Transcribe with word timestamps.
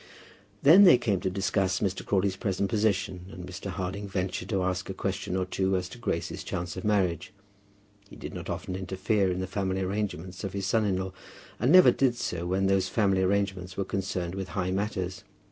Then 0.63 0.83
they 0.83 0.97
came 0.97 1.19
to 1.19 1.29
discuss 1.29 1.79
Mr. 1.79 2.03
Crawley's 2.03 2.35
present 2.35 2.71
position, 2.71 3.27
and 3.29 3.45
Mr. 3.45 3.69
Harding 3.69 4.07
ventured 4.07 4.49
to 4.49 4.63
ask 4.63 4.89
a 4.89 4.95
question 4.95 5.35
or 5.35 5.45
two 5.45 5.75
as 5.77 5.87
to 5.89 5.99
Grace's 5.99 6.43
chance 6.43 6.75
of 6.75 6.83
marriage. 6.83 7.31
He 8.09 8.15
did 8.15 8.33
not 8.33 8.49
often 8.49 8.75
interfere 8.75 9.31
in 9.31 9.41
the 9.41 9.45
family 9.45 9.81
arrangements 9.81 10.43
of 10.43 10.53
his 10.53 10.65
son 10.65 10.85
in 10.85 10.97
law, 10.97 11.13
and 11.59 11.71
never 11.71 11.91
did 11.91 12.15
so 12.15 12.47
when 12.47 12.65
those 12.65 12.89
family 12.89 13.21
arrangements 13.21 13.77
were 13.77 13.85
concerned 13.85 14.33
with 14.33 14.47
high 14.57 14.71
matters. 14.71 15.23